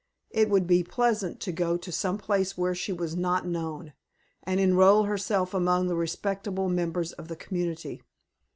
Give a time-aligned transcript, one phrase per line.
[0.31, 3.93] It would be pleasant to go to some place where she was not known,
[4.41, 8.01] and enrol herself among the respectable members of the community.